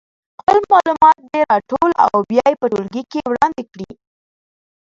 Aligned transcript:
خپل 0.39 0.57
معلومات 0.71 1.17
دې 1.31 1.41
راټول 1.51 1.91
او 2.05 2.15
بیا 2.29 2.45
یې 2.51 2.55
په 2.61 2.65
ټولګي 2.71 3.03
کې 3.11 3.19
وړاندې 3.31 3.63
کړي. 3.71 3.91